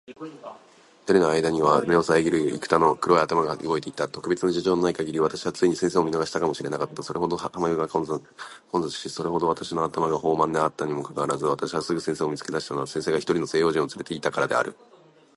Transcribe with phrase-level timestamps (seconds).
[0.07, 0.13] 二
[1.03, 4.07] 人の間あいだには目を遮（さえぎ）る幾多の黒い頭が動いていた。
[4.07, 7.03] 特別の事情のない限り、私はついに先生を見逃したかも知れなかった。
[7.03, 14.75] それほど浜辺が混雑し、それほど私の頭が放漫（ほうまん）であったにもかかわらず、私がすぐ先生を見付け出したのは、先生が一人の西洋人を伴（つ）れていたからである。